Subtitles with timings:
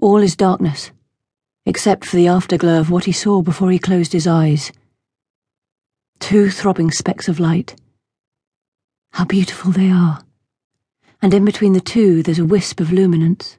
[0.00, 0.90] All is darkness,
[1.66, 4.72] except for the afterglow of what he saw before he closed his eyes.
[6.20, 7.76] Two throbbing specks of light.
[9.12, 10.24] How beautiful they are.
[11.22, 13.58] And in between the two, there's a wisp of luminance,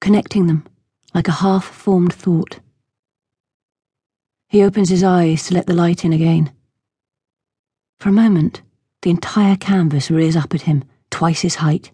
[0.00, 0.66] connecting them
[1.14, 2.60] like a half formed thought.
[4.48, 6.52] He opens his eyes to let the light in again.
[7.98, 8.62] For a moment,
[9.02, 11.90] the entire canvas rears up at him, twice his height.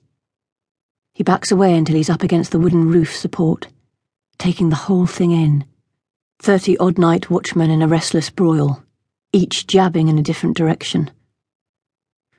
[1.20, 3.68] He backs away until he's up against the wooden roof support,
[4.38, 5.66] taking the whole thing in.
[6.38, 8.82] Thirty odd night watchmen in a restless broil,
[9.30, 11.10] each jabbing in a different direction.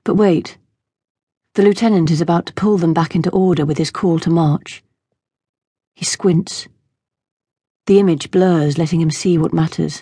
[0.03, 0.57] But wait.
[1.53, 4.83] The lieutenant is about to pull them back into order with his call to march.
[5.95, 6.67] He squints.
[7.85, 10.01] The image blurs, letting him see what matters.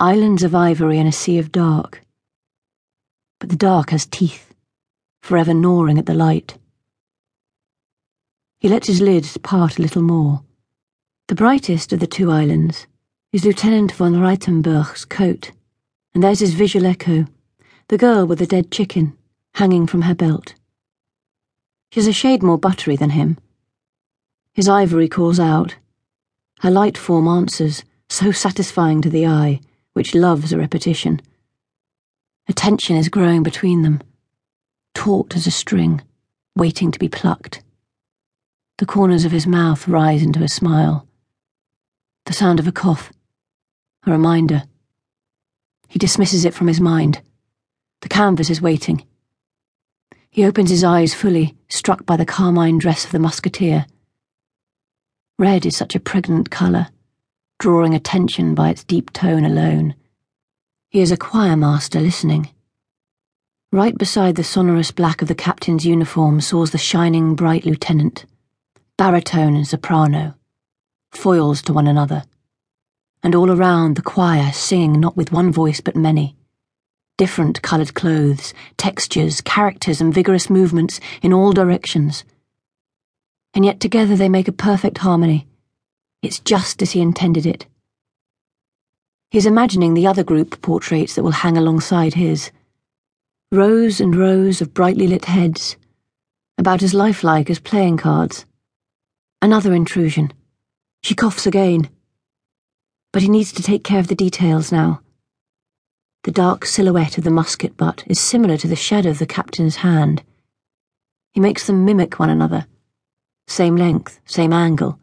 [0.00, 2.02] Islands of ivory in a sea of dark.
[3.38, 4.52] But the dark has teeth,
[5.22, 6.56] forever gnawing at the light.
[8.60, 10.42] He lets his lids part a little more.
[11.28, 12.86] The brightest of the two islands
[13.32, 15.52] is Lieutenant von Reitenberg's coat,
[16.12, 17.24] and there's his visual echo,
[17.88, 19.16] the girl with the dead chicken,
[19.54, 20.56] hanging from her belt.
[21.90, 23.38] She's a shade more buttery than him.
[24.52, 25.76] His ivory calls out.
[26.58, 29.60] Her light form answers, so satisfying to the eye,
[29.94, 31.22] which loves a repetition.
[32.46, 34.02] A tension is growing between them,
[34.92, 36.02] taut as a string,
[36.54, 37.62] waiting to be plucked.
[38.80, 41.06] The corners of his mouth rise into a smile.
[42.24, 43.12] The sound of a cough.
[44.06, 44.62] A reminder.
[45.86, 47.20] He dismisses it from his mind.
[48.00, 49.06] The canvas is waiting.
[50.30, 53.84] He opens his eyes fully, struck by the carmine dress of the musketeer.
[55.38, 56.86] Red is such a pregnant colour,
[57.58, 59.94] drawing attention by its deep tone alone.
[60.88, 62.48] He is a choir master listening.
[63.72, 68.24] Right beside the sonorous black of the captain's uniform soars the shining bright lieutenant
[69.00, 70.34] baritone and soprano,
[71.10, 72.22] foils to one another,
[73.22, 76.36] and all around the choir singing not with one voice but many.
[77.16, 82.24] Different coloured clothes, textures, characters, and vigorous movements in all directions.
[83.54, 85.48] And yet together they make a perfect harmony.
[86.20, 87.64] It's just as he intended it.
[89.30, 92.50] He's imagining the other group portraits that will hang alongside his.
[93.50, 95.78] Rows and rows of brightly lit heads,
[96.58, 98.44] about as lifelike as playing cards
[99.42, 100.34] Another intrusion.
[101.02, 101.88] She coughs again.
[103.10, 105.00] But he needs to take care of the details now.
[106.24, 109.76] The dark silhouette of the musket butt is similar to the shadow of the captain's
[109.76, 110.22] hand.
[111.32, 112.66] He makes them mimic one another.
[113.46, 115.00] Same length, same angle.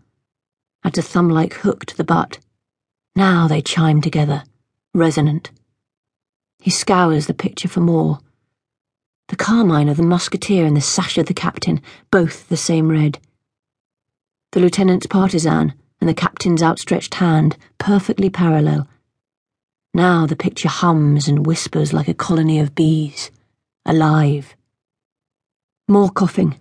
[0.83, 2.37] Adds a thumb like hook to the butt.
[3.15, 4.43] Now they chime together,
[4.93, 5.49] resonant.
[6.59, 8.19] He scours the picture for more.
[9.29, 11.81] The carmine of the musketeer and the sash of the captain,
[12.11, 13.17] both the same red
[14.57, 18.87] the lieutenant's partisan and the captain's outstretched hand perfectly parallel.
[19.93, 23.29] Now the picture hums and whispers like a colony of bees,
[23.85, 24.55] alive.
[25.87, 26.59] More coughing.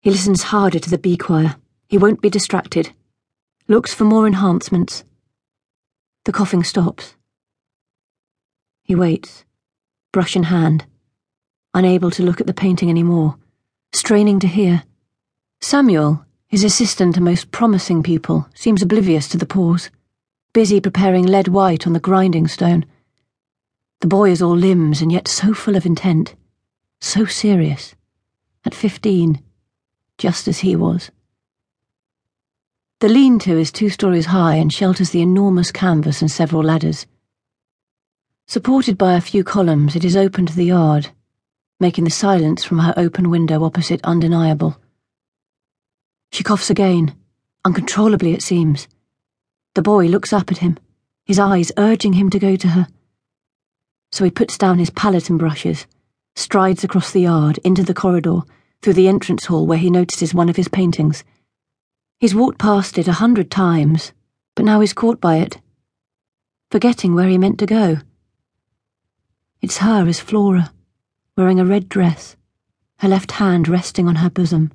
[0.00, 1.54] He listens harder to the bee choir.
[1.86, 2.90] He won't be distracted.
[3.68, 5.04] Looks for more enhancements.
[6.24, 7.14] The coughing stops.
[8.82, 9.44] He waits,
[10.10, 10.86] brush in hand,
[11.74, 13.36] unable to look at the painting any more,
[13.92, 14.82] straining to hear.
[15.60, 19.88] Samuel, his assistant a most promising pupil seems oblivious to the pause,
[20.52, 22.84] busy preparing lead white on the grinding stone.
[24.00, 26.34] The boy is all limbs and yet so full of intent,
[27.00, 27.94] so serious.
[28.66, 29.42] At fifteen,
[30.18, 31.10] just as he was.
[33.00, 37.06] The lean to is two stories high and shelters the enormous canvas and several ladders.
[38.46, 41.08] Supported by a few columns, it is open to the yard,
[41.80, 44.76] making the silence from her open window opposite undeniable.
[46.32, 47.14] She coughs again,
[47.62, 48.88] uncontrollably it seems.
[49.74, 50.78] The boy looks up at him,
[51.26, 52.88] his eyes urging him to go to her.
[54.10, 55.86] So he puts down his palette and brushes,
[56.34, 58.40] strides across the yard, into the corridor,
[58.80, 61.22] through the entrance hall where he notices one of his paintings.
[62.18, 64.12] He's walked past it a hundred times,
[64.54, 65.60] but now he's caught by it,
[66.70, 67.98] forgetting where he meant to go.
[69.60, 70.72] It's her as Flora,
[71.36, 72.36] wearing a red dress,
[73.00, 74.72] her left hand resting on her bosom